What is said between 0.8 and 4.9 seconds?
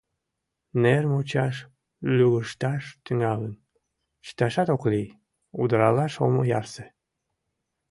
Нер мучаш лӱгышташ тӱҥалын, чыташат ок